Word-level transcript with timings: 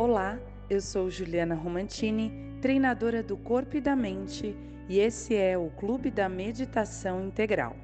Olá, 0.00 0.38
eu 0.70 0.80
sou 0.80 1.10
Juliana 1.10 1.56
Romantini, 1.56 2.30
treinadora 2.62 3.20
do 3.20 3.36
corpo 3.36 3.76
e 3.76 3.80
da 3.80 3.96
mente, 3.96 4.54
e 4.88 5.00
esse 5.00 5.34
é 5.34 5.58
o 5.58 5.72
Clube 5.72 6.08
da 6.08 6.28
Meditação 6.28 7.20
Integral. 7.20 7.74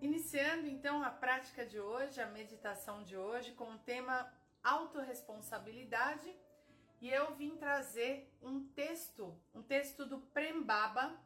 Iniciando 0.00 0.66
então 0.66 1.02
a 1.02 1.10
prática 1.10 1.66
de 1.66 1.78
hoje, 1.78 2.22
a 2.22 2.28
meditação 2.28 3.02
de 3.02 3.18
hoje, 3.18 3.52
com 3.52 3.74
o 3.74 3.78
tema 3.80 4.32
autorresponsabilidade, 4.62 6.34
e 7.02 7.10
eu 7.10 7.34
vim 7.34 7.54
trazer 7.58 8.34
um 8.42 8.64
texto, 8.68 9.38
um 9.54 9.60
texto 9.60 10.06
do 10.06 10.20
Prem 10.32 10.62
Baba, 10.62 11.20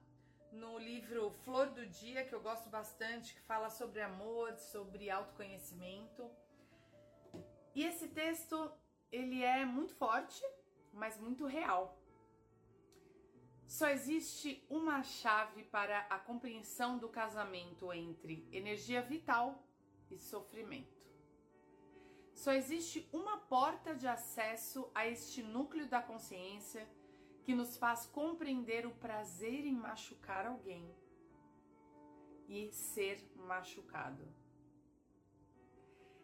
no 0.50 0.76
livro 0.76 1.30
Flor 1.44 1.66
do 1.66 1.86
Dia, 1.86 2.24
que 2.24 2.34
eu 2.34 2.40
gosto 2.40 2.68
bastante, 2.68 3.32
que 3.32 3.40
fala 3.42 3.70
sobre 3.70 4.00
amor, 4.00 4.56
sobre 4.56 5.08
autoconhecimento. 5.08 6.28
E 7.76 7.84
esse 7.84 8.08
texto 8.08 8.72
ele 9.10 9.42
é 9.42 9.64
muito 9.64 9.94
forte, 9.94 10.42
mas 10.92 11.18
muito 11.18 11.46
real. 11.46 11.98
Só 13.66 13.88
existe 13.88 14.64
uma 14.70 15.02
chave 15.02 15.62
para 15.64 16.00
a 16.08 16.18
compreensão 16.18 16.98
do 16.98 17.08
casamento 17.08 17.92
entre 17.92 18.48
energia 18.50 19.02
vital 19.02 19.62
e 20.10 20.18
sofrimento. 20.18 20.96
Só 22.34 22.52
existe 22.52 23.08
uma 23.12 23.36
porta 23.36 23.94
de 23.94 24.06
acesso 24.06 24.90
a 24.94 25.06
este 25.06 25.42
núcleo 25.42 25.86
da 25.88 26.00
consciência 26.00 26.88
que 27.42 27.54
nos 27.54 27.76
faz 27.76 28.06
compreender 28.06 28.86
o 28.86 28.94
prazer 28.94 29.66
em 29.66 29.74
machucar 29.74 30.46
alguém 30.46 30.88
e 32.48 32.70
ser 32.72 33.22
machucado. 33.36 34.26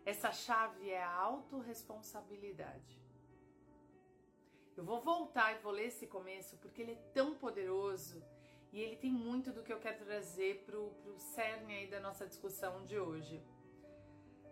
Essa 0.04 0.30
chave 0.32 0.90
é 0.90 1.02
a 1.02 1.14
autorresponsabilidade. 1.14 3.02
Eu 4.76 4.84
vou 4.84 5.00
voltar 5.00 5.54
e 5.54 5.62
vou 5.62 5.72
ler 5.72 5.86
esse 5.86 6.06
começo 6.06 6.56
porque 6.58 6.82
ele 6.82 6.92
é 6.92 7.10
tão 7.14 7.34
poderoso 7.34 8.22
e 8.72 8.80
ele 8.80 8.96
tem 8.96 9.10
muito 9.10 9.52
do 9.52 9.62
que 9.62 9.72
eu 9.72 9.78
quero 9.78 10.04
trazer 10.04 10.64
para 10.66 10.76
o 10.76 11.18
cerne 11.18 11.74
aí 11.74 11.86
da 11.86 12.00
nossa 12.00 12.26
discussão 12.26 12.84
de 12.84 12.98
hoje. 12.98 13.42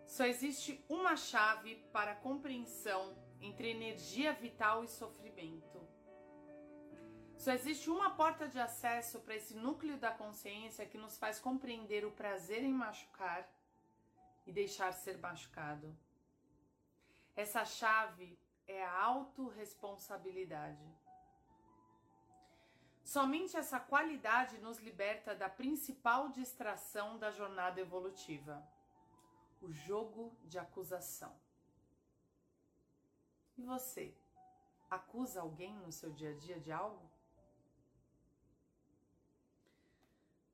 Só 0.07 0.25
existe 0.25 0.85
uma 0.89 1.17
chave 1.17 1.77
para 1.93 2.13
a 2.13 2.17
compreensão 2.17 3.17
entre 3.41 3.71
energia 3.71 4.33
vital 4.33 4.85
e 4.85 4.89
sofrimento. 4.89 5.87
Só 7.37 7.53
existe 7.53 7.91
uma 7.91 8.11
porta 8.11 8.47
de 8.47 8.61
acesso 8.61 9.21
para 9.21 9.35
esse 9.35 9.55
núcleo 9.55 9.99
da 9.99 10.13
consciência 10.13 10.87
que 10.87 10.97
nos 10.97 11.19
faz 11.19 11.41
compreender 11.41 12.05
o 12.07 12.13
prazer 12.13 12.63
em 12.63 12.73
machucar 12.73 13.51
e 14.47 14.53
deixar 14.53 14.93
ser 14.93 15.19
machucado. 15.19 15.97
Essa 17.35 17.65
chave 17.65 18.39
é 18.67 18.85
a 18.85 19.03
autorresponsabilidade. 19.03 20.85
Somente 23.05 23.57
essa 23.57 23.79
qualidade 23.79 24.59
nos 24.59 24.79
liberta 24.79 25.35
da 25.35 25.49
principal 25.49 26.31
distração 26.31 27.19
da 27.19 27.31
jornada 27.31 27.81
evolutiva, 27.81 28.67
o 29.61 29.71
jogo 29.73 30.37
de 30.45 30.59
acusação. 30.59 31.37
E 33.57 33.63
você, 33.63 34.15
acusa 34.89 35.41
alguém 35.41 35.75
no 35.77 35.93
seu 35.93 36.11
dia 36.11 36.31
a 36.31 36.35
dia 36.35 36.59
de 36.59 36.73
algo? 36.73 37.12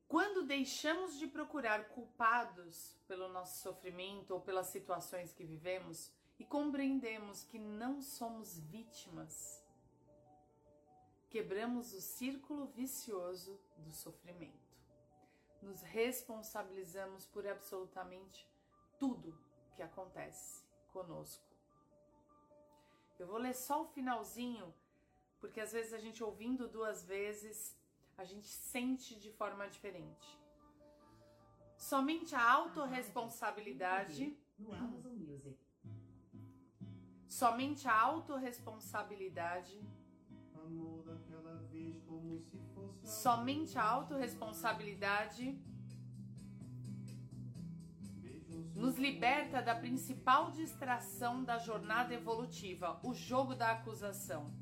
Quando 0.09 0.41
deixamos 0.41 1.19
de 1.19 1.27
procurar 1.27 1.89
culpados 1.89 2.97
pelo 3.07 3.29
nosso 3.29 3.61
sofrimento 3.61 4.31
ou 4.33 4.41
pelas 4.41 4.65
situações 4.65 5.31
que 5.31 5.45
vivemos 5.45 6.11
e 6.39 6.43
compreendemos 6.43 7.43
que 7.43 7.59
não 7.59 8.01
somos 8.01 8.57
vítimas, 8.57 9.63
quebramos 11.29 11.93
o 11.93 12.01
círculo 12.01 12.65
vicioso 12.65 13.61
do 13.77 13.91
sofrimento. 13.91 14.75
Nos 15.61 15.83
responsabilizamos 15.83 17.27
por 17.27 17.45
absolutamente 17.45 18.49
tudo 18.97 19.37
que 19.75 19.83
acontece 19.83 20.65
conosco. 20.91 21.45
Eu 23.19 23.27
vou 23.27 23.37
ler 23.37 23.53
só 23.53 23.83
o 23.83 23.87
finalzinho, 23.89 24.73
porque 25.39 25.61
às 25.61 25.71
vezes 25.71 25.93
a 25.93 25.99
gente 25.99 26.23
ouvindo 26.23 26.67
duas 26.67 27.03
vezes 27.03 27.78
a 28.19 28.25
gente 28.25 28.49
sente 28.49 29.17
de 29.17 29.31
forma 29.31 29.65
diferente. 29.69 30.27
Somente 31.77 32.35
a 32.35 32.51
autorresponsabilidade. 32.51 34.37
Somente 37.25 37.87
a 37.87 37.97
autorresponsabilidade. 37.97 39.81
Somente 43.05 43.77
a 43.79 43.83
autorresponsabilidade 43.85 45.57
nos 48.75 48.97
liberta 48.97 49.61
da 49.61 49.75
principal 49.75 50.51
distração 50.51 51.41
da 51.41 51.57
jornada 51.57 52.13
evolutiva, 52.13 52.99
o 53.01 53.13
jogo 53.13 53.55
da 53.55 53.71
acusação. 53.71 54.58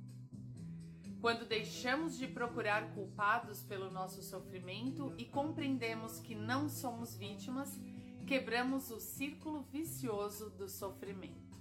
Quando 1.28 1.46
deixamos 1.46 2.18
de 2.18 2.26
procurar 2.26 2.94
culpados 2.94 3.62
pelo 3.62 3.92
nosso 3.92 4.24
sofrimento 4.24 5.14
e 5.18 5.26
compreendemos 5.26 6.22
que 6.22 6.34
não 6.34 6.70
somos 6.70 7.18
vítimas, 7.18 7.78
quebramos 8.26 8.90
o 8.92 9.02
círculo 9.02 9.62
vicioso 9.64 10.50
do 10.52 10.70
sofrimento. 10.70 11.60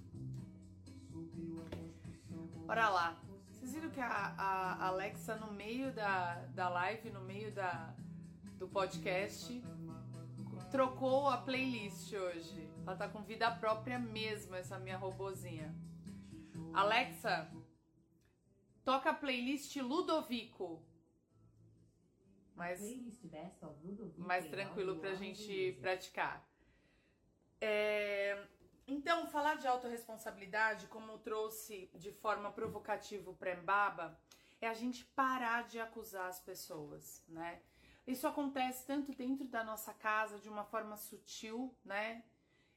Ora 2.69 2.88
lá, 2.88 3.21
vocês 3.50 3.75
viram 3.75 3.91
que 3.91 3.99
a, 3.99 4.06
a 4.38 4.87
Alexa, 4.87 5.34
no 5.34 5.53
meio 5.53 5.93
da, 5.93 6.37
da 6.54 6.69
live, 6.69 7.10
no 7.10 7.22
meio 7.22 7.50
da, 7.53 7.93
do 8.60 8.69
podcast, 8.69 9.60
trocou 10.71 11.28
a 11.28 11.38
playlist 11.38 12.12
hoje. 12.12 12.71
Ela 12.87 12.94
tá 12.94 13.09
com 13.09 13.21
vida 13.25 13.50
própria 13.50 13.98
mesmo, 13.98 14.54
essa 14.54 14.78
minha 14.78 14.97
robozinha. 14.97 15.75
Alexa, 16.72 17.50
Toca 18.86 19.10
a 19.10 19.14
playlist 19.14 19.74
Ludovico. 19.78 20.80
Mais, 22.54 22.80
mais 24.16 24.48
tranquilo 24.48 25.00
pra 25.00 25.12
gente 25.14 25.72
praticar. 25.80 26.48
É, 27.60 28.47
então, 28.86 29.26
falar 29.26 29.56
de 29.56 29.66
autorresponsabilidade, 29.66 30.86
como 30.86 31.19
trouxe 31.19 31.91
de 31.97 32.12
forma 32.12 32.52
provocativa 32.52 33.28
o 33.28 33.34
Prembaba, 33.34 34.16
é 34.60 34.69
a 34.69 34.74
gente 34.74 35.04
parar 35.04 35.64
de 35.64 35.80
acusar 35.80 36.28
as 36.28 36.38
pessoas, 36.38 37.24
né? 37.26 37.60
Isso 38.06 38.24
acontece 38.28 38.86
tanto 38.86 39.12
dentro 39.12 39.48
da 39.48 39.64
nossa 39.64 39.92
casa 39.92 40.38
de 40.38 40.48
uma 40.48 40.62
forma 40.62 40.97
sutil, 40.97 41.74
né? 41.84 42.24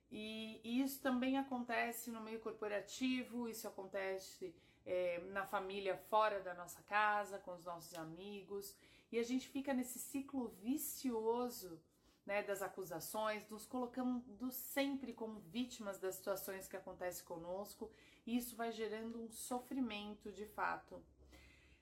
E, 0.09 0.59
e 0.63 0.81
isso 0.81 1.03
também 1.03 1.37
acontece 1.37 2.09
no 2.09 2.19
meio 2.19 2.39
corporativo, 2.39 3.47
isso 3.47 3.67
acontece 3.67 4.55
é, 4.85 5.19
na 5.31 5.45
família 5.45 5.97
fora 5.97 6.39
da 6.39 6.53
nossa 6.53 6.81
casa, 6.83 7.39
com 7.39 7.53
os 7.53 7.65
nossos 7.65 7.93
amigos, 7.95 8.75
e 9.11 9.17
a 9.17 9.23
gente 9.23 9.47
fica 9.47 9.73
nesse 9.73 9.99
ciclo 9.99 10.49
vicioso 10.61 11.81
né, 12.25 12.43
das 12.43 12.61
acusações, 12.61 13.49
nos 13.49 13.65
colocando 13.65 14.51
sempre 14.51 15.13
como 15.13 15.39
vítimas 15.39 15.97
das 15.97 16.15
situações 16.15 16.67
que 16.67 16.77
acontecem 16.77 17.25
conosco, 17.25 17.91
e 18.25 18.37
isso 18.37 18.55
vai 18.55 18.71
gerando 18.71 19.19
um 19.19 19.31
sofrimento 19.31 20.31
de 20.31 20.45
fato. 20.45 21.03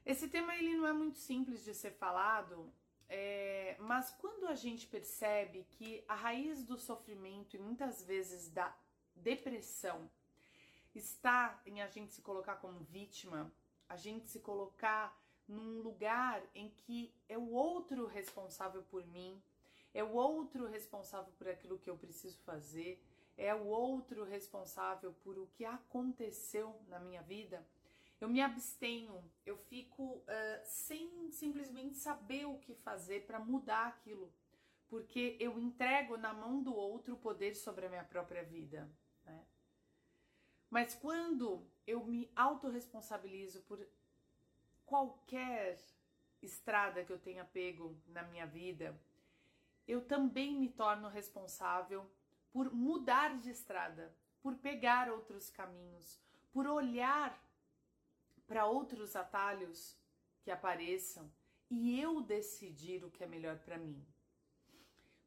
Esse 0.06 0.30
tema 0.30 0.56
ele 0.56 0.78
não 0.78 0.88
é 0.88 0.94
muito 0.94 1.18
simples 1.18 1.66
de 1.66 1.74
ser 1.74 1.92
falado, 1.92 2.72
é, 3.10 3.76
mas 3.80 4.12
quando 4.12 4.48
a 4.48 4.56
gente 4.56 4.88
percebe 4.88 5.66
que 5.72 6.04
a 6.08 6.16
raiz 6.16 6.64
do 6.64 6.78
sofrimento 6.78 7.56
e 7.56 7.60
muitas 7.60 8.04
vezes 8.04 8.50
da 8.50 8.74
depressão 9.16 10.10
está 10.98 11.62
em 11.66 11.82
a 11.82 11.88
gente 11.88 12.12
se 12.12 12.22
colocar 12.22 12.56
como 12.56 12.80
vítima, 12.80 13.52
a 13.88 13.96
gente 13.96 14.30
se 14.30 14.40
colocar 14.40 15.18
num 15.48 15.80
lugar 15.80 16.44
em 16.54 16.70
que 16.70 17.14
é 17.30 17.38
o 17.38 17.52
outro 17.52 18.06
responsável 18.06 18.84
por 18.84 19.06
mim, 19.08 19.42
é 19.94 20.04
o 20.04 20.14
outro 20.14 20.68
responsável 20.68 21.32
por 21.38 21.48
aquilo 21.48 21.80
que 21.80 21.90
eu 21.90 21.98
preciso 21.98 22.38
fazer, 22.40 23.02
é 23.38 23.54
o 23.54 23.66
outro 23.68 24.24
responsável 24.24 25.14
por 25.24 25.38
o 25.38 25.48
que 25.48 25.64
aconteceu 25.64 26.80
na 26.88 27.00
minha 27.00 27.22
vida, 27.22 27.66
eu 28.20 28.28
me 28.28 28.42
abstenho, 28.42 29.24
eu 29.46 29.56
fico 29.56 30.04
uh, 30.04 30.24
sem 30.64 31.30
simplesmente 31.32 31.98
saber 31.98 32.46
o 32.46 32.58
que 32.58 32.74
fazer 32.74 33.28
para 33.28 33.40
mudar 33.40 33.88
aquilo, 33.88 34.34
porque 34.88 35.38
eu 35.40 35.60
entrego 35.60 36.18
na 36.18 36.34
mão 36.34 36.64
do 36.64 36.74
outro 36.74 37.14
o 37.14 37.20
poder 37.20 37.56
sobre 37.56 37.86
a 37.86 37.90
minha 37.90 38.04
própria 38.04 38.44
vida. 38.44 38.90
Mas 40.70 40.96
quando 40.96 41.66
eu 41.86 42.04
me 42.06 42.30
autorresponsabilizo 42.36 43.62
por 43.62 43.88
qualquer 44.86 45.80
estrada 46.42 47.04
que 47.04 47.12
eu 47.12 47.20
tenha 47.20 47.46
pego 47.46 47.98
na 48.08 48.24
minha 48.24 48.46
vida, 48.46 49.00
eu 49.88 50.02
também 50.02 50.56
me 50.56 50.70
torno 50.70 51.08
responsável 51.08 52.10
por 52.52 52.74
mudar 52.74 53.38
de 53.38 53.50
estrada, 53.50 54.14
por 54.42 54.56
pegar 54.56 55.10
outros 55.10 55.50
caminhos, 55.50 56.20
por 56.52 56.68
olhar 56.68 57.42
para 58.46 58.66
outros 58.66 59.16
atalhos 59.16 59.98
que 60.42 60.52
apareçam 60.52 61.32
e 61.70 62.00
eu 62.00 62.22
decidir 62.22 63.04
o 63.04 63.12
que 63.12 63.24
é 63.24 63.28
melhor 63.28 63.60
para 63.60 63.78
mim. 63.78 64.06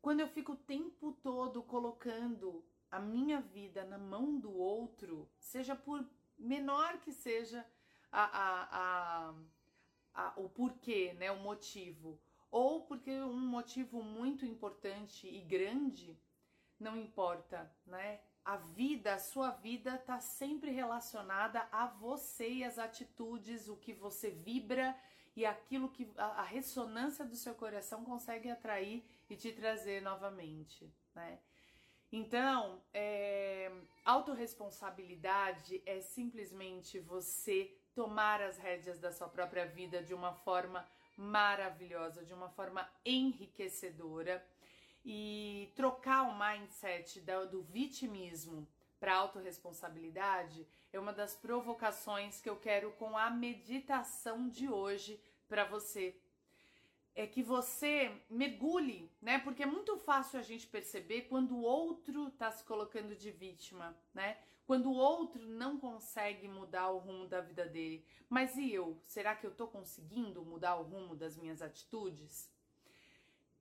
Quando 0.00 0.20
eu 0.20 0.28
fico 0.28 0.52
o 0.52 0.56
tempo 0.56 1.12
todo 1.22 1.62
colocando 1.62 2.64
a 2.90 2.98
minha 2.98 3.40
vida 3.40 3.84
na 3.84 3.98
mão 3.98 4.38
do 4.38 4.52
outro, 4.52 5.30
seja 5.38 5.76
por 5.76 6.04
menor 6.38 6.98
que 6.98 7.12
seja 7.12 7.64
a, 8.10 8.24
a, 8.24 9.34
a, 10.14 10.32
o 10.36 10.48
porquê, 10.48 11.14
né, 11.14 11.30
o 11.30 11.38
motivo, 11.38 12.20
ou 12.50 12.82
porque 12.82 13.10
um 13.10 13.38
motivo 13.38 14.02
muito 14.02 14.44
importante 14.44 15.28
e 15.28 15.40
grande, 15.40 16.18
não 16.78 16.96
importa, 16.96 17.70
né? 17.86 18.20
A 18.42 18.56
vida, 18.56 19.14
a 19.14 19.18
sua 19.18 19.50
vida 19.50 19.94
está 19.94 20.18
sempre 20.18 20.70
relacionada 20.70 21.68
a 21.70 21.86
você 21.86 22.48
e 22.48 22.64
as 22.64 22.78
atitudes, 22.78 23.68
o 23.68 23.76
que 23.76 23.92
você 23.92 24.30
vibra 24.30 24.98
e 25.36 25.44
aquilo 25.44 25.90
que 25.90 26.10
a, 26.16 26.40
a 26.40 26.42
ressonância 26.42 27.24
do 27.24 27.36
seu 27.36 27.54
coração 27.54 28.02
consegue 28.02 28.50
atrair 28.50 29.04
e 29.28 29.36
te 29.36 29.52
trazer 29.52 30.02
novamente, 30.02 30.92
né? 31.14 31.38
Então, 32.12 32.82
é, 32.92 33.70
autorresponsabilidade 34.04 35.80
é 35.86 36.00
simplesmente 36.00 36.98
você 36.98 37.72
tomar 37.94 38.40
as 38.40 38.58
rédeas 38.58 38.98
da 38.98 39.12
sua 39.12 39.28
própria 39.28 39.66
vida 39.66 40.02
de 40.02 40.12
uma 40.12 40.32
forma 40.32 40.86
maravilhosa, 41.16 42.24
de 42.24 42.32
uma 42.32 42.48
forma 42.48 42.88
enriquecedora 43.04 44.44
e 45.04 45.72
trocar 45.76 46.22
o 46.22 46.38
mindset 46.38 47.20
do, 47.50 47.62
vitimismo 47.62 48.66
para 48.98 49.14
autorresponsabilidade 49.14 50.66
é 50.92 50.98
uma 50.98 51.12
das 51.12 51.34
provocações 51.34 52.40
que 52.40 52.50
eu 52.50 52.56
quero 52.56 52.90
com 52.92 53.16
a 53.16 53.30
meditação 53.30 54.48
de 54.48 54.68
hoje 54.68 55.20
para 55.48 55.64
você. 55.64 56.14
É 57.14 57.26
que 57.26 57.42
você 57.42 58.10
mergulhe, 58.28 59.10
né? 59.20 59.38
Porque 59.40 59.62
é 59.62 59.66
muito 59.66 59.96
fácil 59.96 60.38
a 60.38 60.42
gente 60.42 60.66
perceber 60.66 61.22
quando 61.22 61.56
o 61.56 61.62
outro 61.62 62.28
está 62.28 62.50
se 62.50 62.64
colocando 62.64 63.14
de 63.16 63.30
vítima, 63.30 63.96
né? 64.14 64.38
Quando 64.66 64.90
o 64.90 64.94
outro 64.94 65.44
não 65.44 65.78
consegue 65.78 66.46
mudar 66.46 66.90
o 66.90 66.98
rumo 66.98 67.26
da 67.26 67.40
vida 67.40 67.66
dele. 67.66 68.04
Mas 68.28 68.56
e 68.56 68.72
eu? 68.72 69.00
Será 69.04 69.34
que 69.34 69.44
eu 69.44 69.50
estou 69.50 69.66
conseguindo 69.66 70.44
mudar 70.44 70.76
o 70.76 70.84
rumo 70.84 71.16
das 71.16 71.36
minhas 71.36 71.60
atitudes? 71.60 72.48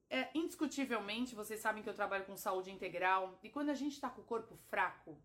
É, 0.10 0.30
indiscutivelmente, 0.34 1.36
vocês 1.36 1.60
sabem 1.60 1.84
que 1.84 1.90
eu 1.90 1.94
trabalho 1.94 2.25
com 2.25 2.36
saúde 2.36 2.72
integral 2.72 3.38
e 3.44 3.50
quando 3.50 3.69
a 3.69 3.75
gente 3.75 3.94
está 3.94 4.10
com 4.10 4.22
o 4.22 4.25
corpo 4.25 4.56
fraco, 4.56 5.16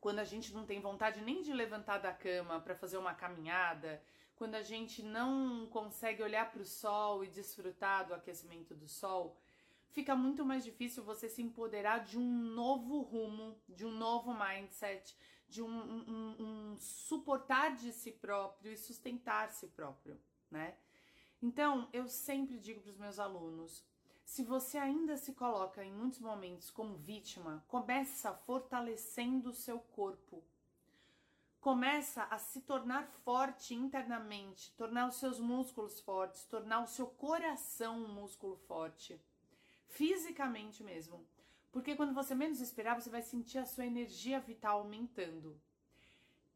quando 0.00 0.18
a 0.18 0.24
gente 0.24 0.52
não 0.52 0.66
tem 0.66 0.80
vontade 0.80 1.20
nem 1.22 1.40
de 1.42 1.52
levantar 1.52 1.98
da 1.98 2.12
cama 2.12 2.60
para 2.60 2.74
fazer 2.74 2.98
uma 2.98 3.14
caminhada, 3.14 4.02
quando 4.36 4.54
a 4.54 4.62
gente 4.62 5.02
não 5.02 5.66
consegue 5.66 6.22
olhar 6.22 6.50
para 6.52 6.62
o 6.62 6.66
sol 6.66 7.24
e 7.24 7.28
desfrutar 7.28 8.06
do 8.06 8.14
aquecimento 8.14 8.74
do 8.74 8.86
sol, 8.86 9.36
fica 9.90 10.14
muito 10.14 10.44
mais 10.44 10.62
difícil 10.62 11.02
você 11.02 11.28
se 11.28 11.42
empoderar 11.42 12.04
de 12.04 12.18
um 12.18 12.30
novo 12.54 13.00
rumo, 13.00 13.58
de 13.68 13.84
um 13.84 13.90
novo 13.90 14.32
mindset, 14.34 15.16
de 15.48 15.62
um, 15.62 15.68
um, 15.68 16.36
um 16.38 16.76
suportar 16.78 17.74
de 17.76 17.92
si 17.92 18.12
próprio 18.12 18.72
e 18.72 18.76
sustentar 18.76 19.50
si 19.50 19.68
próprio, 19.68 20.20
né? 20.50 20.76
Então, 21.40 21.88
eu 21.92 22.08
sempre 22.08 22.58
digo 22.58 22.80
para 22.80 22.90
os 22.90 22.98
meus 22.98 23.18
alunos: 23.18 23.84
se 24.24 24.42
você 24.42 24.76
ainda 24.76 25.16
se 25.16 25.32
coloca 25.32 25.84
em 25.84 25.92
muitos 25.92 26.18
momentos 26.18 26.70
como 26.70 26.96
vítima, 26.96 27.64
começa 27.68 28.34
fortalecendo 28.34 29.50
o 29.50 29.54
seu 29.54 29.78
corpo. 29.78 30.42
Começa 31.66 32.22
a 32.30 32.38
se 32.38 32.60
tornar 32.60 33.08
forte 33.24 33.74
internamente, 33.74 34.70
tornar 34.76 35.08
os 35.08 35.16
seus 35.16 35.40
músculos 35.40 35.98
fortes, 36.00 36.44
tornar 36.44 36.84
o 36.84 36.86
seu 36.86 37.08
coração 37.08 38.04
um 38.04 38.06
músculo 38.06 38.54
forte, 38.68 39.20
fisicamente 39.88 40.84
mesmo. 40.84 41.26
Porque 41.72 41.96
quando 41.96 42.14
você 42.14 42.36
menos 42.36 42.60
esperar, 42.60 42.94
você 42.94 43.10
vai 43.10 43.20
sentir 43.20 43.58
a 43.58 43.66
sua 43.66 43.84
energia 43.84 44.38
vital 44.38 44.78
aumentando. 44.78 45.60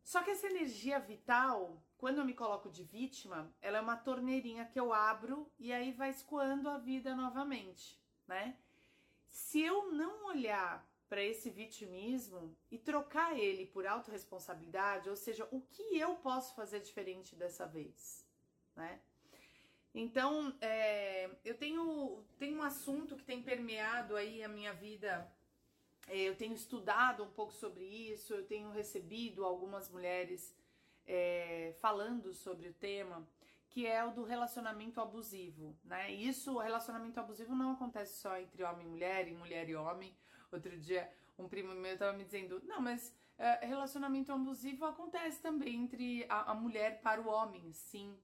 Só 0.04 0.22
que 0.22 0.30
essa 0.30 0.46
energia 0.46 1.00
vital, 1.00 1.82
quando 1.98 2.18
eu 2.18 2.24
me 2.24 2.32
coloco 2.32 2.70
de 2.70 2.84
vítima, 2.84 3.52
ela 3.60 3.78
é 3.78 3.80
uma 3.80 3.96
torneirinha 3.96 4.64
que 4.64 4.78
eu 4.78 4.94
abro 4.94 5.50
e 5.58 5.72
aí 5.72 5.90
vai 5.90 6.10
escoando 6.10 6.68
a 6.68 6.78
vida 6.78 7.16
novamente, 7.16 8.00
né? 8.28 8.56
Se 9.28 9.60
eu 9.60 9.90
não 9.90 10.26
olhar 10.26 10.88
para 11.10 11.22
esse 11.22 11.50
vitimismo 11.50 12.56
e 12.70 12.78
trocar 12.78 13.38
ele 13.38 13.66
por 13.66 13.86
autorresponsabilidade, 13.86 15.10
ou 15.10 15.16
seja, 15.16 15.46
o 15.50 15.60
que 15.60 15.98
eu 15.98 16.14
posso 16.14 16.54
fazer 16.54 16.80
diferente 16.80 17.36
dessa 17.36 17.66
vez, 17.66 18.24
né? 18.76 19.00
Então, 19.92 20.56
é, 20.60 21.28
eu 21.44 21.56
tenho, 21.58 22.24
tenho 22.38 22.58
um 22.58 22.62
assunto 22.62 23.16
que 23.16 23.24
tem 23.24 23.42
permeado 23.42 24.14
aí 24.14 24.42
a 24.44 24.48
minha 24.48 24.72
vida 24.72 25.28
é, 26.06 26.16
eu 26.16 26.36
tenho 26.36 26.54
estudado 26.54 27.22
um 27.22 27.30
pouco 27.30 27.52
sobre 27.52 27.84
isso, 27.84 28.34
eu 28.34 28.44
tenho 28.44 28.70
recebido 28.70 29.44
algumas 29.44 29.88
mulheres 29.88 30.54
é, 31.06 31.74
falando 31.80 32.32
sobre 32.32 32.68
o 32.68 32.74
tema, 32.74 33.26
que 33.68 33.86
é 33.86 34.04
o 34.04 34.10
do 34.10 34.24
relacionamento 34.24 35.00
abusivo, 35.00 35.76
né? 35.84 36.10
Isso, 36.12 36.54
o 36.54 36.58
relacionamento 36.58 37.20
abusivo 37.20 37.54
não 37.54 37.72
acontece 37.72 38.20
só 38.20 38.36
entre 38.38 38.64
homem 38.64 38.86
e 38.86 38.90
mulher, 38.90 39.28
e 39.28 39.32
mulher 39.32 39.68
e 39.68 39.76
homem. 39.76 40.16
Outro 40.52 40.76
dia, 40.78 41.10
um 41.38 41.48
primo 41.48 41.74
meu 41.74 41.92
estava 41.92 42.16
me 42.16 42.24
dizendo, 42.24 42.60
não, 42.64 42.80
mas 42.80 43.14
é, 43.38 43.64
relacionamento 43.66 44.32
abusivo 44.32 44.84
acontece 44.84 45.40
também 45.40 45.84
entre 45.84 46.26
a, 46.28 46.52
a 46.52 46.54
mulher 46.54 47.00
para 47.00 47.20
o 47.20 47.28
homem, 47.28 47.72
sim 47.72 48.18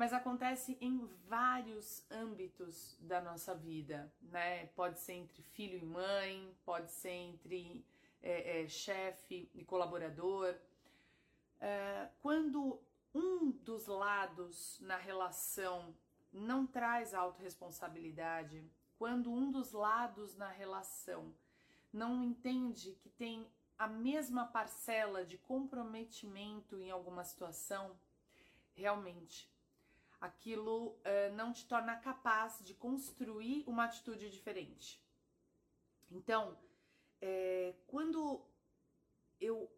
mas 0.00 0.14
acontece 0.14 0.78
em 0.80 1.06
vários 1.28 2.02
âmbitos 2.10 2.96
da 3.00 3.20
nossa 3.20 3.54
vida, 3.54 4.10
né? 4.22 4.64
Pode 4.68 4.98
ser 4.98 5.12
entre 5.12 5.42
filho 5.42 5.76
e 5.76 5.84
mãe, 5.84 6.56
pode 6.64 6.90
ser 6.90 7.10
entre 7.10 7.84
é, 8.22 8.62
é, 8.62 8.68
chefe 8.68 9.50
e 9.54 9.62
colaborador. 9.62 10.54
Quando 12.22 12.80
um 13.14 13.50
dos 13.50 13.86
lados 13.86 14.78
na 14.80 14.96
relação 14.96 15.94
não 16.32 16.66
traz 16.66 17.12
autorresponsabilidade, 17.12 18.64
quando 18.98 19.30
um 19.30 19.50
dos 19.50 19.72
lados 19.72 20.34
na 20.34 20.48
relação 20.48 21.34
não 21.92 22.22
entende 22.22 22.92
que 23.00 23.08
tem 23.08 23.46
a 23.78 23.88
mesma 23.88 24.46
parcela 24.46 25.24
de 25.24 25.38
comprometimento 25.38 26.78
em 26.78 26.90
alguma 26.90 27.24
situação, 27.24 27.98
realmente 28.74 29.50
aquilo 30.20 30.88
uh, 30.88 31.34
não 31.34 31.52
te 31.52 31.66
torna 31.66 31.96
capaz 31.96 32.60
de 32.62 32.74
construir 32.74 33.64
uma 33.66 33.84
atitude 33.84 34.28
diferente. 34.28 35.02
Então, 36.10 36.58
é, 37.20 37.74
quando 37.86 38.44
eu 39.40 39.70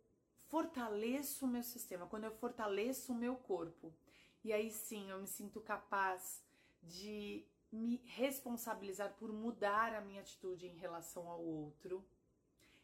fortaleço 0.48 1.44
o 1.44 1.48
meu 1.48 1.62
sistema, 1.62 2.06
quando 2.06 2.24
eu 2.24 2.32
fortaleço 2.32 3.12
o 3.12 3.14
meu 3.14 3.36
corpo, 3.36 3.94
e 4.42 4.52
aí 4.52 4.70
sim 4.70 5.10
eu 5.10 5.20
me 5.20 5.26
sinto 5.26 5.60
capaz 5.60 6.44
de 6.82 7.46
me 7.72 8.02
responsabilizar 8.04 9.14
por 9.14 9.32
mudar 9.32 9.94
a 9.94 10.00
minha 10.00 10.20
atitude 10.20 10.66
em 10.66 10.76
relação 10.76 11.28
ao 11.28 11.40
outro. 11.40 12.04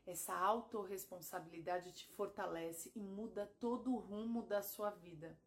Essa 0.06 0.34
autorresponsabilidade 0.34 1.92
te 1.92 2.06
fortalece 2.08 2.90
e 2.96 3.02
muda 3.02 3.46
todo 3.60 3.92
o 3.92 3.98
rumo 3.98 4.42
da 4.42 4.62
sua 4.62 4.90
vida. 4.90 5.38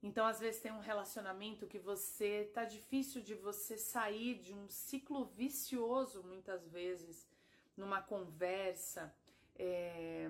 Então, 0.00 0.26
às 0.26 0.40
vezes 0.40 0.60
tem 0.60 0.72
um 0.72 0.80
relacionamento 0.80 1.66
que 1.66 1.78
você 1.78 2.50
tá 2.52 2.64
difícil 2.64 3.22
de 3.22 3.34
você 3.34 3.76
sair 3.76 4.40
de 4.40 4.52
um 4.52 4.68
ciclo 4.68 5.24
vicioso, 5.24 6.22
muitas 6.24 6.66
vezes, 6.68 7.28
numa 7.76 8.02
conversa, 8.02 9.14
é, 9.56 10.28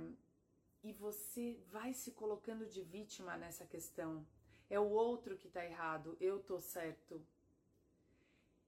e 0.82 0.92
você 0.92 1.58
vai 1.70 1.94
se 1.94 2.12
colocando 2.12 2.66
de 2.66 2.82
vítima 2.82 3.36
nessa 3.36 3.64
questão. 3.64 4.26
É 4.68 4.78
o 4.78 4.88
outro 4.90 5.36
que 5.36 5.48
tá 5.48 5.64
errado, 5.64 6.16
eu 6.20 6.40
tô 6.40 6.60
certo. 6.60 7.24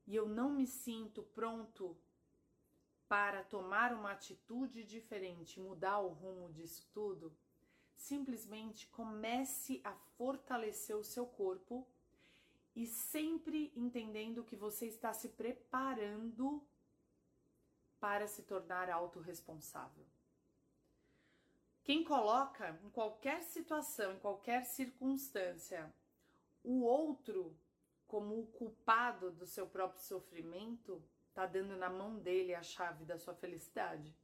E 0.06 0.14
eu 0.14 0.28
não 0.28 0.50
me 0.50 0.66
sinto 0.66 1.22
pronto 1.22 1.96
para 3.08 3.42
tomar 3.44 3.92
uma 3.92 4.12
atitude 4.12 4.84
diferente, 4.84 5.60
mudar 5.60 5.98
o 6.00 6.08
rumo 6.08 6.52
disso 6.52 6.88
tudo 6.92 7.34
simplesmente 7.96 8.86
comece 8.88 9.80
a 9.82 9.94
fortalecer 10.16 10.96
o 10.96 11.04
seu 11.04 11.26
corpo 11.26 11.86
e 12.76 12.86
sempre 12.86 13.72
entendendo 13.74 14.44
que 14.44 14.56
você 14.56 14.86
está 14.86 15.12
se 15.12 15.30
preparando 15.30 16.62
para 17.98 18.26
se 18.26 18.42
tornar 18.42 18.90
autorresponsável. 18.90 20.04
Quem 21.82 22.04
coloca 22.04 22.78
em 22.82 22.90
qualquer 22.90 23.42
situação, 23.42 24.12
em 24.12 24.18
qualquer 24.18 24.64
circunstância, 24.64 25.92
o 26.62 26.82
outro 26.82 27.56
como 28.06 28.38
o 28.38 28.46
culpado 28.46 29.30
do 29.30 29.46
seu 29.46 29.66
próprio 29.66 30.02
sofrimento, 30.02 31.02
está 31.28 31.46
dando 31.46 31.76
na 31.76 31.90
mão 31.90 32.18
dele 32.18 32.54
a 32.54 32.62
chave 32.62 33.04
da 33.04 33.18
sua 33.18 33.34
felicidade. 33.34 34.14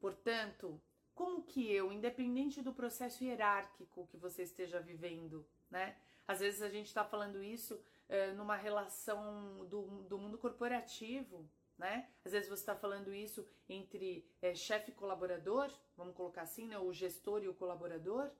Portanto, 0.00 0.80
como 1.14 1.42
que 1.42 1.70
eu, 1.70 1.92
independente 1.92 2.62
do 2.62 2.72
processo 2.72 3.24
hierárquico 3.24 4.06
que 4.06 4.16
você 4.16 4.42
esteja 4.42 4.80
vivendo, 4.80 5.44
né? 5.70 5.96
Às 6.26 6.40
vezes 6.40 6.62
a 6.62 6.68
gente 6.68 6.86
está 6.86 7.04
falando 7.04 7.42
isso 7.42 7.80
é, 8.08 8.32
numa 8.32 8.56
relação 8.56 9.66
do, 9.66 10.02
do 10.02 10.18
mundo 10.18 10.38
corporativo, 10.38 11.48
né? 11.76 12.08
Às 12.24 12.32
vezes 12.32 12.48
você 12.48 12.62
está 12.62 12.76
falando 12.76 13.12
isso 13.12 13.46
entre 13.68 14.24
é, 14.40 14.54
chefe 14.54 14.90
e 14.90 14.94
colaborador, 14.94 15.72
vamos 15.96 16.14
colocar 16.14 16.42
assim, 16.42 16.66
né? 16.66 16.78
O 16.78 16.92
gestor 16.92 17.42
e 17.42 17.48
o 17.48 17.54
colaborador. 17.54 18.30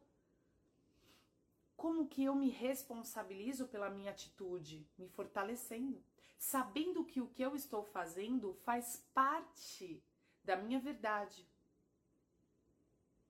Como 1.79 2.09
que 2.09 2.25
eu 2.25 2.35
me 2.35 2.51
responsabilizo 2.51 3.69
pela 3.69 3.89
minha 3.89 4.11
atitude? 4.11 4.85
Me 4.99 5.09
fortalecendo, 5.09 6.03
sabendo 6.37 7.05
que 7.05 7.21
o 7.21 7.29
que 7.29 7.41
eu 7.41 7.55
estou 7.55 7.85
fazendo 7.85 8.53
faz 8.53 9.07
parte 9.15 10.03
da 10.43 10.57
minha 10.57 10.81
verdade, 10.81 11.47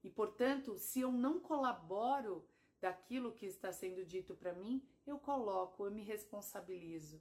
e 0.03 0.09
portanto, 0.09 0.79
se 0.79 0.99
eu 1.01 1.13
não 1.13 1.39
colaboro 1.39 2.43
daquilo 2.81 3.33
que 3.33 3.45
está 3.45 3.71
sendo 3.71 4.03
dito 4.03 4.35
para 4.35 4.55
mim, 4.55 4.83
eu 5.07 5.19
coloco, 5.19 5.85
eu 5.85 5.91
me 5.91 6.03
responsabilizo 6.03 7.21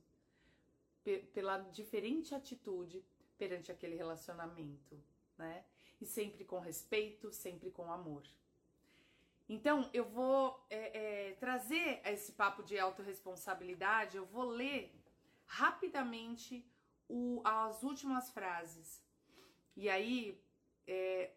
pela 1.33 1.57
diferente 1.57 2.33
atitude 2.33 3.03
perante 3.37 3.69
aquele 3.69 3.97
relacionamento, 3.97 4.97
né? 5.37 5.65
E 5.99 6.05
sempre 6.05 6.45
com 6.45 6.59
respeito, 6.59 7.33
sempre 7.33 7.69
com 7.69 7.91
amor. 7.91 8.23
Então, 9.49 9.89
eu 9.93 10.03
vou 10.03 10.61
é, 10.69 10.96
é, 10.96 10.96
trazer 11.39 12.01
esse 12.05 12.31
papo 12.31 12.63
de 12.63 12.77
autorresponsabilidade, 12.77 14.17
eu 14.17 14.25
vou 14.25 14.45
ler 14.45 14.93
rapidamente 15.45 16.65
o, 17.07 17.41
as 17.43 17.83
últimas 17.83 18.29
frases. 18.31 19.01
E 19.75 19.89
aí, 19.89 20.41
é, 20.85 21.31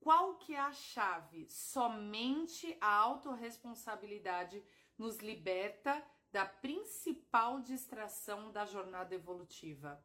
qual 0.00 0.36
que 0.36 0.54
é 0.54 0.60
a 0.60 0.72
chave? 0.72 1.48
Somente 1.48 2.76
a 2.80 2.92
autorresponsabilidade 2.94 4.62
nos 4.98 5.18
liberta 5.18 6.04
da 6.30 6.44
principal 6.44 7.60
distração 7.60 8.50
da 8.50 8.66
jornada 8.66 9.14
evolutiva, 9.14 10.04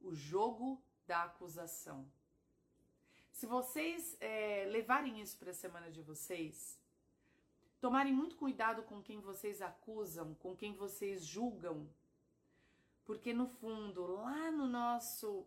o 0.00 0.14
jogo 0.14 0.82
da 1.06 1.24
acusação. 1.24 2.10
Se 3.30 3.46
vocês 3.46 4.16
é, 4.20 4.64
levarem 4.70 5.20
isso 5.20 5.38
para 5.38 5.50
a 5.50 5.54
semana 5.54 5.90
de 5.90 6.02
vocês, 6.02 6.80
tomarem 7.80 8.12
muito 8.12 8.36
cuidado 8.36 8.82
com 8.82 9.02
quem 9.02 9.20
vocês 9.20 9.62
acusam, 9.62 10.34
com 10.34 10.56
quem 10.56 10.74
vocês 10.74 11.24
julgam, 11.24 11.88
porque 13.04 13.32
no 13.32 13.46
fundo, 13.46 14.06
lá 14.06 14.50
no 14.50 14.66
nosso 14.66 15.46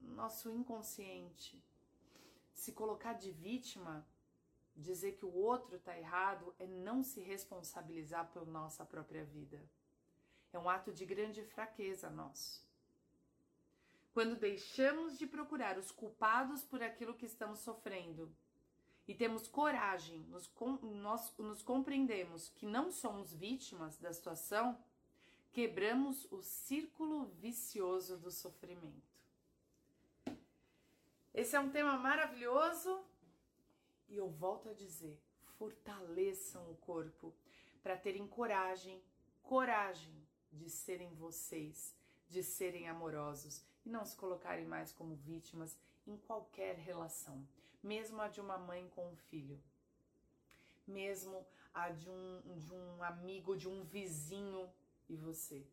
nosso 0.00 0.50
inconsciente, 0.50 1.62
se 2.52 2.72
colocar 2.72 3.14
de 3.14 3.30
vítima, 3.30 4.06
dizer 4.76 5.12
que 5.12 5.24
o 5.24 5.34
outro 5.34 5.76
está 5.76 5.96
errado, 5.96 6.54
é 6.58 6.66
não 6.66 7.02
se 7.02 7.20
responsabilizar 7.20 8.30
por 8.32 8.46
nossa 8.46 8.84
própria 8.84 9.24
vida. 9.24 9.60
É 10.52 10.58
um 10.58 10.68
ato 10.68 10.92
de 10.92 11.04
grande 11.04 11.42
fraqueza 11.42 12.10
nosso. 12.10 12.64
Quando 14.12 14.36
deixamos 14.36 15.18
de 15.18 15.26
procurar 15.26 15.76
os 15.76 15.90
culpados 15.90 16.62
por 16.62 16.82
aquilo 16.82 17.14
que 17.14 17.26
estamos 17.26 17.58
sofrendo 17.60 18.30
e 19.06 19.14
temos 19.14 19.46
coragem, 19.46 20.20
nos, 20.30 20.50
nós 20.82 21.32
nos 21.38 21.62
compreendemos 21.62 22.48
que 22.50 22.66
não 22.66 22.90
somos 22.90 23.32
vítimas 23.32 23.98
da 23.98 24.12
situação, 24.12 24.78
quebramos 25.52 26.26
o 26.32 26.42
círculo 26.42 27.26
vicioso 27.40 28.16
do 28.16 28.30
sofrimento. 28.30 29.14
Esse 31.34 31.56
é 31.56 31.60
um 31.60 31.70
tema 31.70 31.98
maravilhoso 31.98 33.04
e 34.08 34.16
eu 34.16 34.28
volto 34.28 34.68
a 34.68 34.72
dizer: 34.72 35.20
fortaleçam 35.58 36.70
o 36.70 36.76
corpo 36.76 37.34
para 37.82 37.96
terem 37.96 38.26
coragem, 38.26 39.02
coragem 39.42 40.14
de 40.52 40.70
serem 40.70 41.12
vocês, 41.14 41.94
de 42.28 42.42
serem 42.42 42.88
amorosos 42.88 43.62
e 43.84 43.90
não 43.90 44.04
se 44.04 44.16
colocarem 44.16 44.64
mais 44.64 44.92
como 44.92 45.14
vítimas 45.16 45.76
em 46.06 46.16
qualquer 46.16 46.76
relação, 46.76 47.46
mesmo 47.84 48.20
a 48.20 48.28
de 48.28 48.40
uma 48.40 48.58
mãe 48.58 48.88
com 48.94 49.06
um 49.12 49.16
filho, 49.16 49.62
mesmo 50.86 51.46
a 51.72 51.90
de 51.90 52.10
um, 52.10 52.42
de 52.56 52.72
um 52.72 53.02
amigo, 53.02 53.56
de 53.56 53.68
um 53.68 53.84
vizinho 53.84 54.68
e 55.08 55.16
você. 55.16 55.64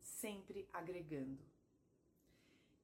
Sempre 0.00 0.68
agregando 0.72 1.52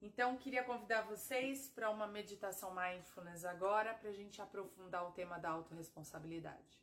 então, 0.00 0.36
queria 0.36 0.62
convidar 0.62 1.02
vocês 1.02 1.68
para 1.68 1.90
uma 1.90 2.06
meditação 2.06 2.72
mindfulness 2.72 3.44
agora, 3.44 3.94
para 3.94 4.10
a 4.10 4.12
gente 4.12 4.40
aprofundar 4.40 5.04
o 5.04 5.10
tema 5.10 5.38
da 5.38 5.50
autorresponsabilidade. 5.50 6.80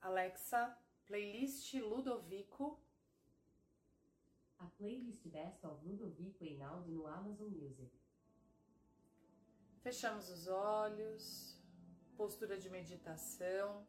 Alexa, 0.00 0.74
playlist 1.04 1.74
Ludovico. 1.74 2.80
A 4.58 4.66
playlist 4.78 5.26
Best 5.28 5.66
of 5.66 5.84
Ludovico 5.86 6.42
Einaudi 6.42 6.90
no 6.90 7.06
Amazon 7.06 7.50
Music. 7.50 7.90
Fechamos 9.82 10.30
os 10.30 10.48
olhos, 10.48 11.56
postura 12.16 12.58
de 12.58 12.70
meditação. 12.70 13.86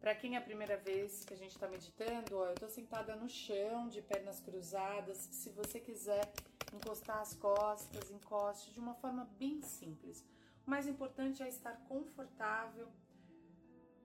Para 0.00 0.14
quem 0.14 0.34
é 0.34 0.38
a 0.38 0.40
primeira 0.40 0.78
vez 0.78 1.24
que 1.24 1.34
a 1.34 1.36
gente 1.36 1.50
está 1.50 1.68
meditando, 1.68 2.38
ó, 2.38 2.46
eu 2.46 2.54
estou 2.54 2.70
sentada 2.70 3.14
no 3.16 3.28
chão, 3.28 3.88
de 3.88 4.00
pernas 4.00 4.40
cruzadas. 4.40 5.18
Se 5.18 5.50
você 5.50 5.78
quiser 5.78 6.32
encostar 6.72 7.18
as 7.18 7.34
costas, 7.34 8.10
encoste 8.10 8.72
de 8.72 8.80
uma 8.80 8.94
forma 8.94 9.24
bem 9.38 9.60
simples. 9.60 10.24
O 10.66 10.70
mais 10.70 10.86
importante 10.86 11.42
é 11.42 11.48
estar 11.48 11.76
confortável, 11.86 12.88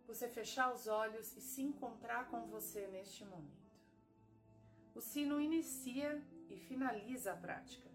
você 0.05 0.27
fechar 0.27 0.74
os 0.74 0.86
olhos 0.88 1.36
e 1.38 1.41
se 1.41 1.62
encontrar 1.62 2.29
com 2.29 2.45
você 2.48 2.88
neste 2.88 3.24
momento. 3.24 3.62
O 4.96 5.02
sino 5.02 5.42
inicia 5.42 6.22
e 6.50 6.58
finaliza 6.58 7.34
a 7.34 7.36
prática. 7.36 7.94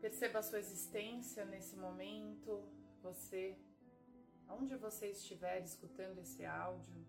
Perceba 0.00 0.38
a 0.38 0.42
sua 0.42 0.60
existência 0.60 1.44
nesse 1.44 1.76
momento, 1.76 2.62
você, 3.02 3.56
aonde 4.48 4.76
você 4.76 5.08
estiver 5.08 5.62
escutando 5.62 6.18
esse 6.18 6.44
áudio. 6.44 7.04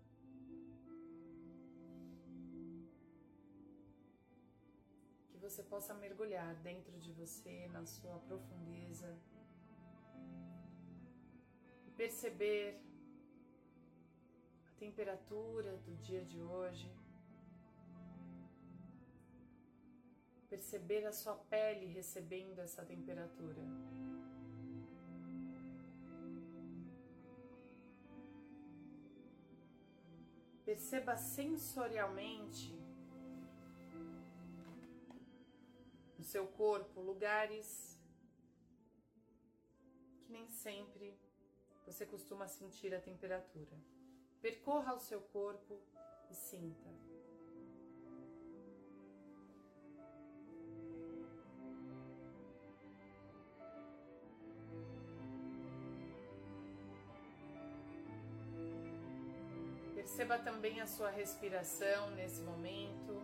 Que 5.30 5.38
você 5.38 5.62
possa 5.62 5.94
mergulhar 5.94 6.54
dentro 6.56 6.98
de 6.98 7.12
você, 7.12 7.68
na 7.68 7.84
sua 7.86 8.18
profundeza, 8.20 9.16
e 11.86 11.90
perceber 11.92 12.80
a 14.68 14.72
temperatura 14.78 15.76
do 15.78 15.96
dia 15.96 16.24
de 16.24 16.40
hoje. 16.40 16.90
perceber 20.48 21.04
a 21.04 21.12
sua 21.12 21.34
pele 21.34 21.86
recebendo 21.86 22.58
essa 22.60 22.84
temperatura. 22.84 23.60
Perceba 30.68 31.16
sensorialmente 31.16 32.78
no 36.18 36.22
seu 36.22 36.46
corpo 36.46 37.00
lugares 37.00 37.98
que 40.20 40.30
nem 40.30 40.46
sempre 40.50 41.18
você 41.86 42.04
costuma 42.04 42.46
sentir 42.46 42.94
a 42.94 43.00
temperatura. 43.00 43.80
Percorra 44.42 44.92
o 44.92 45.00
seu 45.00 45.22
corpo 45.22 45.80
e 46.30 46.34
sinta. 46.34 46.90
Perceba 60.18 60.36
também 60.36 60.80
a 60.80 60.86
sua 60.88 61.10
respiração 61.10 62.10
nesse 62.16 62.42
momento. 62.42 63.22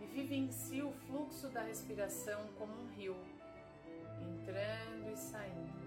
E 0.00 0.06
vivencie 0.06 0.84
o 0.84 0.92
fluxo 0.92 1.48
da 1.48 1.62
respiração 1.62 2.46
como 2.56 2.72
um 2.72 2.86
rio, 2.92 3.16
entrando 4.20 5.10
e 5.12 5.16
saindo. 5.16 5.81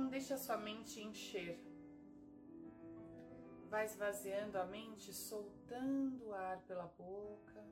Não 0.00 0.08
deixe 0.08 0.32
a 0.32 0.38
sua 0.38 0.56
mente 0.56 0.98
encher. 0.98 1.60
Vai 3.68 3.84
esvaziando 3.84 4.56
a 4.56 4.64
mente, 4.64 5.12
soltando 5.12 6.28
o 6.28 6.32
ar 6.32 6.58
pela 6.62 6.86
boca, 6.86 7.62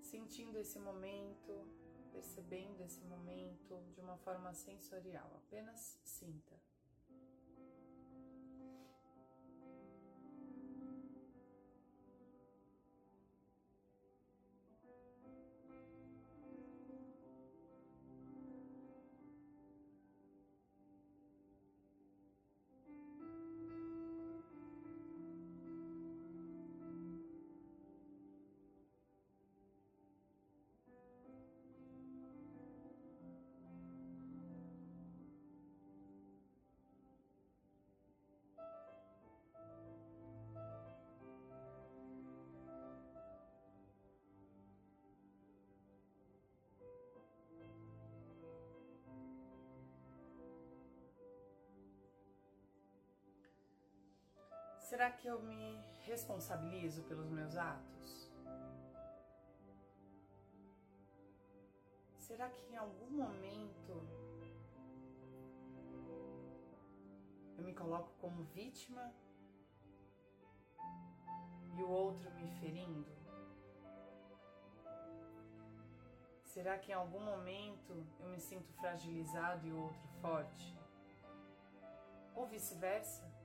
sentindo 0.00 0.58
esse 0.58 0.80
momento, 0.80 1.64
percebendo 2.10 2.82
esse 2.82 3.00
momento 3.04 3.80
de 3.94 4.00
uma 4.00 4.16
forma 4.16 4.52
sensorial. 4.52 5.30
Apenas 5.46 5.96
sinta. 6.02 6.67
Será 54.88 55.10
que 55.10 55.26
eu 55.28 55.38
me 55.42 55.84
responsabilizo 56.06 57.02
pelos 57.02 57.28
meus 57.28 57.54
atos? 57.58 58.32
Será 62.16 62.48
que 62.48 62.62
em 62.72 62.76
algum 62.78 63.10
momento 63.10 63.92
eu 67.58 67.62
me 67.62 67.74
coloco 67.74 68.14
como 68.18 68.44
vítima 68.44 69.12
e 71.76 71.82
o 71.82 71.90
outro 71.90 72.30
me 72.36 72.48
ferindo? 72.58 73.12
Será 76.44 76.78
que 76.78 76.92
em 76.92 76.94
algum 76.94 77.20
momento 77.20 78.06
eu 78.20 78.28
me 78.30 78.40
sinto 78.40 78.72
fragilizado 78.72 79.66
e 79.66 79.70
o 79.70 79.82
outro 79.82 80.08
forte? 80.22 80.74
Ou 82.34 82.46
vice-versa? 82.46 83.37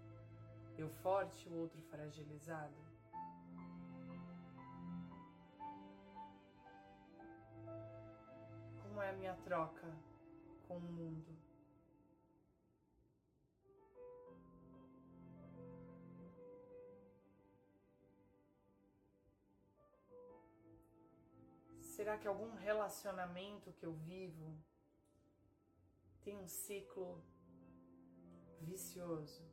Eu 0.83 0.89
forte, 0.89 1.47
o 1.47 1.59
outro 1.59 1.81
fragilizado? 1.83 2.75
Como 8.81 9.01
é 9.01 9.09
a 9.09 9.13
minha 9.13 9.33
troca 9.45 9.87
com 10.67 10.75
o 10.75 10.81
mundo? 10.81 11.37
Será 21.79 22.17
que 22.17 22.27
algum 22.27 22.55
relacionamento 22.55 23.71
que 23.71 23.85
eu 23.85 23.93
vivo 23.93 24.53
tem 26.25 26.35
um 26.35 26.47
ciclo 26.49 27.23
vicioso? 28.59 29.52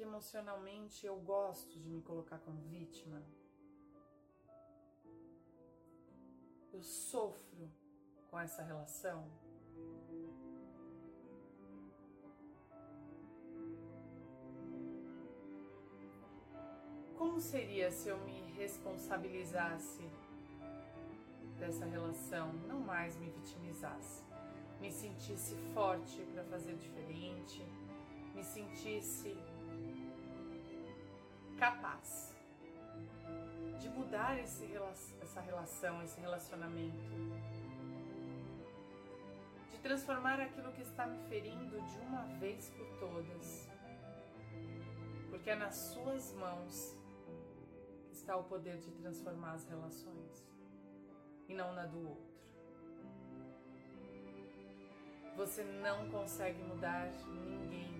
Que 0.00 0.04
emocionalmente 0.04 1.04
eu 1.04 1.16
gosto 1.16 1.78
de 1.78 1.86
me 1.90 2.00
colocar 2.00 2.38
como 2.38 2.58
vítima. 2.62 3.22
Eu 6.72 6.82
sofro 6.82 7.70
com 8.30 8.40
essa 8.40 8.62
relação. 8.62 9.30
Como 17.18 17.38
seria 17.38 17.90
se 17.90 18.08
eu 18.08 18.16
me 18.24 18.40
responsabilizasse 18.52 20.10
dessa 21.58 21.84
relação, 21.84 22.54
não 22.66 22.80
mais 22.80 23.18
me 23.18 23.28
vitimizasse, 23.28 24.24
me 24.80 24.90
sentisse 24.90 25.54
forte 25.74 26.22
para 26.32 26.42
fazer 26.44 26.74
diferente, 26.76 27.62
me 28.34 28.42
sentisse 28.42 29.36
capaz 31.60 32.34
de 33.78 33.88
mudar 33.90 34.40
esse, 34.40 34.64
essa 35.20 35.42
relação, 35.42 36.02
esse 36.02 36.18
relacionamento, 36.18 36.96
de 39.70 39.78
transformar 39.82 40.40
aquilo 40.40 40.72
que 40.72 40.80
está 40.80 41.06
me 41.06 41.18
ferindo 41.28 41.78
de 41.82 41.98
uma 41.98 42.22
vez 42.38 42.70
por 42.70 42.86
todas, 42.98 43.68
porque 45.28 45.50
é 45.50 45.54
nas 45.54 45.74
suas 45.74 46.32
mãos 46.32 46.96
que 48.06 48.14
está 48.14 48.36
o 48.38 48.44
poder 48.44 48.78
de 48.78 48.90
transformar 48.92 49.52
as 49.52 49.64
relações. 49.68 50.48
E 51.46 51.52
não 51.52 51.74
na 51.74 51.84
do 51.84 52.08
outro. 52.08 52.30
Você 55.36 55.64
não 55.64 56.08
consegue 56.10 56.62
mudar 56.62 57.08
ninguém 57.26 57.99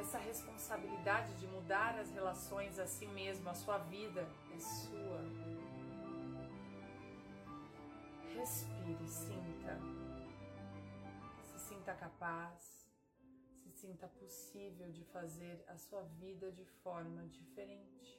essa 0.00 0.18
responsabilidade 0.18 1.34
de 1.34 1.46
mudar 1.46 1.98
as 1.98 2.10
relações 2.10 2.78
a 2.78 2.86
si 2.86 3.06
mesmo, 3.06 3.48
a 3.50 3.54
sua 3.54 3.76
vida 3.78 4.26
é 4.54 4.58
sua. 4.58 5.20
Respire, 8.34 9.06
sinta. 9.06 9.78
Se 11.44 11.58
sinta 11.68 11.94
capaz, 11.94 12.90
se 13.52 13.70
sinta 13.72 14.08
possível 14.08 14.90
de 14.90 15.04
fazer 15.04 15.62
a 15.68 15.76
sua 15.76 16.02
vida 16.02 16.50
de 16.50 16.64
forma 16.64 17.26
diferente. 17.26 18.18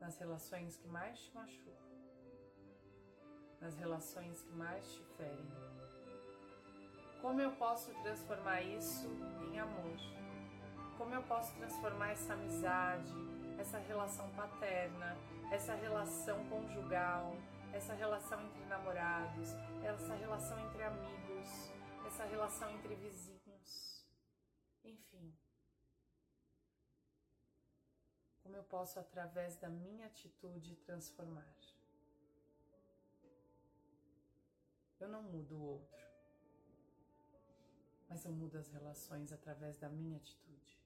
Nas 0.00 0.16
relações 0.16 0.76
que 0.78 0.88
mais 0.88 1.18
te 1.18 1.34
machucam, 1.34 1.98
nas 3.60 3.76
relações 3.76 4.42
que 4.42 4.52
mais 4.52 4.94
te 4.94 5.02
ferem. 5.16 5.50
Como 7.20 7.40
eu 7.40 7.50
posso 7.56 7.92
transformar 8.02 8.62
isso 8.62 9.08
em 9.52 9.58
amor? 9.58 10.27
Como 10.98 11.14
eu 11.14 11.22
posso 11.22 11.54
transformar 11.54 12.10
essa 12.10 12.32
amizade, 12.32 13.14
essa 13.56 13.78
relação 13.78 14.28
paterna, 14.34 15.16
essa 15.52 15.74
relação 15.76 16.44
conjugal, 16.48 17.36
essa 17.72 17.94
relação 17.94 18.44
entre 18.44 18.64
namorados, 18.64 19.50
essa 19.84 20.14
relação 20.16 20.58
entre 20.66 20.82
amigos, 20.82 21.48
essa 22.04 22.24
relação 22.24 22.68
entre 22.72 22.96
vizinhos, 22.96 24.04
enfim. 24.84 25.32
Como 28.42 28.56
eu 28.56 28.64
posso, 28.64 28.98
através 28.98 29.54
da 29.56 29.68
minha 29.68 30.06
atitude, 30.06 30.74
transformar? 30.78 31.54
Eu 34.98 35.08
não 35.08 35.22
mudo 35.22 35.54
o 35.54 35.62
outro, 35.62 36.08
mas 38.08 38.24
eu 38.24 38.32
mudo 38.32 38.58
as 38.58 38.68
relações 38.68 39.32
através 39.32 39.76
da 39.78 39.88
minha 39.88 40.16
atitude. 40.16 40.77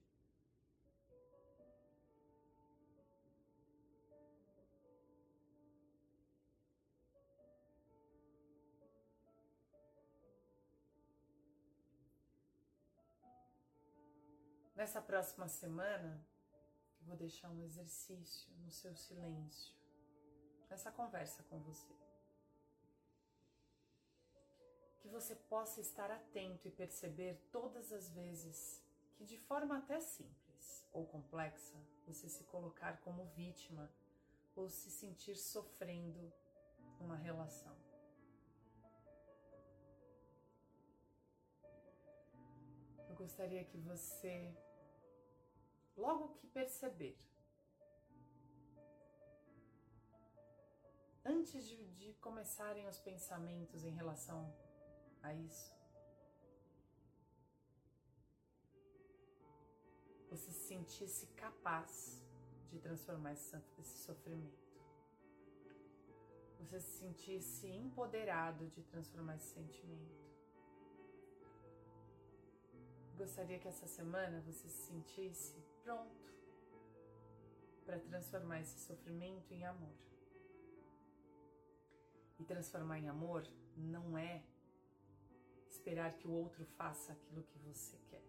Nessa 14.83 15.01
próxima 15.01 15.47
semana, 15.47 16.21
eu 16.99 17.05
vou 17.05 17.15
deixar 17.15 17.49
um 17.49 17.63
exercício 17.63 18.51
no 18.57 18.69
seu 18.69 18.93
silêncio, 18.97 19.73
nessa 20.69 20.91
conversa 20.91 21.41
com 21.43 21.57
você. 21.61 21.95
Que 24.99 25.07
você 25.07 25.35
possa 25.35 25.79
estar 25.79 26.11
atento 26.11 26.67
e 26.67 26.71
perceber 26.71 27.39
todas 27.49 27.93
as 27.93 28.09
vezes 28.09 28.83
que, 29.15 29.23
de 29.23 29.37
forma 29.37 29.77
até 29.77 30.01
simples 30.01 30.85
ou 30.91 31.07
complexa, 31.07 31.77
você 32.05 32.27
se 32.27 32.43
colocar 32.43 32.99
como 33.03 33.23
vítima 33.27 33.89
ou 34.53 34.69
se 34.69 34.91
sentir 34.91 35.37
sofrendo 35.37 36.29
numa 36.99 37.15
relação. 37.15 37.73
Eu 43.07 43.15
gostaria 43.15 43.63
que 43.63 43.77
você 43.77 44.53
logo 45.95 46.29
que 46.35 46.47
perceber 46.47 47.17
antes 51.25 51.67
de, 51.67 51.77
de 51.93 52.13
começarem 52.15 52.87
os 52.87 52.99
pensamentos 52.99 53.83
em 53.83 53.91
relação 53.91 54.53
a 55.21 55.33
isso, 55.33 55.73
você 60.29 60.51
se 60.51 60.67
sentisse 60.67 61.27
capaz 61.27 62.21
de 62.69 62.79
transformar 62.79 63.33
esse, 63.33 63.55
esse 63.79 63.97
sofrimento. 63.99 64.63
Você 66.59 66.79
se 66.79 66.99
sentisse 66.99 67.67
empoderado 67.67 68.67
de 68.69 68.81
transformar 68.83 69.35
esse 69.35 69.53
sentimento. 69.53 70.22
Gostaria 73.17 73.59
que 73.59 73.67
essa 73.67 73.87
semana 73.87 74.41
você 74.41 74.67
se 74.67 74.87
sentisse 74.87 75.55
pronto 75.83 76.33
para 77.85 77.99
transformar 77.99 78.61
esse 78.61 78.79
sofrimento 78.79 79.53
em 79.53 79.65
amor. 79.65 79.95
E 82.39 82.43
transformar 82.43 82.99
em 82.99 83.07
amor 83.07 83.47
não 83.77 84.17
é 84.17 84.43
esperar 85.69 86.13
que 86.13 86.27
o 86.27 86.31
outro 86.31 86.65
faça 86.65 87.13
aquilo 87.13 87.43
que 87.43 87.59
você 87.59 87.97
quer. 88.09 88.23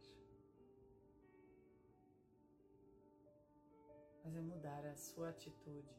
Mas 4.24 4.36
é 4.36 4.40
mudar 4.40 4.84
a 4.86 4.96
sua 4.96 5.30
atitude. 5.30 5.94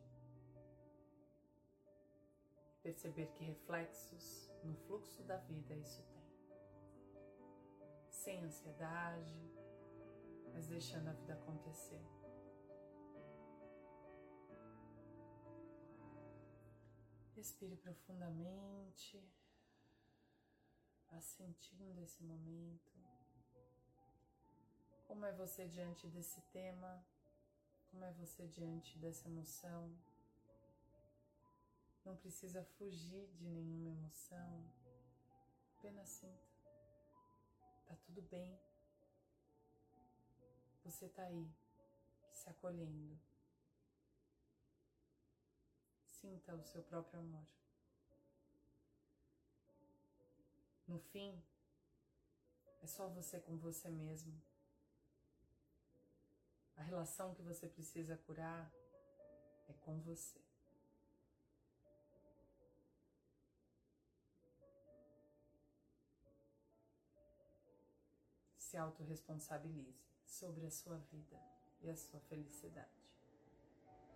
Perceber 2.84 3.28
que 3.34 3.44
reflexos 3.44 4.52
no 4.64 4.76
fluxo 4.76 5.24
da 5.24 5.38
vida 5.38 5.74
isso 5.76 6.04
tem. 6.04 6.15
Sem 8.26 8.42
ansiedade, 8.42 9.40
mas 10.52 10.66
deixando 10.66 11.10
a 11.10 11.14
vida 11.14 11.36
acontecer. 11.36 12.04
Respire 17.36 17.76
profundamente, 17.76 19.24
vá 21.08 21.22
sentindo 21.22 22.02
esse 22.02 22.24
momento. 22.24 22.92
Como 25.06 25.24
é 25.24 25.32
você 25.32 25.68
diante 25.68 26.08
desse 26.08 26.42
tema? 26.50 27.06
Como 27.92 28.04
é 28.04 28.12
você 28.14 28.48
diante 28.48 28.98
dessa 28.98 29.28
emoção? 29.28 29.96
Não 32.04 32.18
precisa 32.18 32.64
fugir 32.64 33.28
de 33.36 33.48
nenhuma 33.48 33.92
emoção, 33.92 34.68
apenas 35.78 36.10
sinta. 36.10 36.55
Tá 37.86 37.96
tudo 38.06 38.22
bem. 38.24 38.60
Você 40.84 41.10
tá 41.10 41.24
aí, 41.24 41.50
se 42.32 42.50
acolhendo. 42.50 43.20
Sinta 46.10 46.56
o 46.56 46.64
seu 46.64 46.84
próprio 46.84 47.20
amor. 47.20 47.46
No 50.88 51.00
fim, 51.00 51.44
é 52.82 52.88
só 52.88 53.08
você 53.08 53.40
com 53.40 53.58
você 53.58 53.90
mesmo. 53.90 54.40
A 56.76 56.84
relação 56.84 57.34
que 57.34 57.42
você 57.42 57.68
precisa 57.68 58.16
curar 58.18 58.72
é 59.68 59.74
com 59.74 60.00
você. 60.02 60.45
Se 68.76 68.80
autorresponsabilize 68.80 69.96
sobre 70.26 70.66
a 70.66 70.70
sua 70.70 70.98
vida 70.98 71.42
e 71.80 71.90
a 71.90 71.96
sua 71.96 72.20
felicidade. 72.20 73.10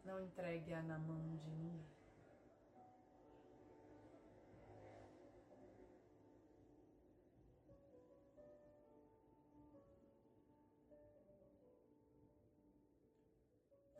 Não 0.04 0.20
entregue-a 0.20 0.84
na 0.84 1.00
mão 1.00 1.38
de 1.38 1.50
ninguém. 1.50 1.88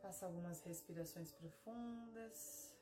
Faça 0.02 0.26
algumas 0.26 0.62
respirações 0.64 1.32
profundas. 1.32 2.76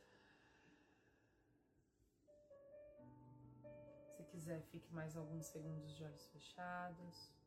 Se 4.15 4.23
quiser, 4.31 4.63
fique 4.63 4.91
mais 4.91 5.15
alguns 5.15 5.45
segundos 5.45 5.95
de 5.95 6.03
olhos 6.03 6.25
fechados. 6.29 7.37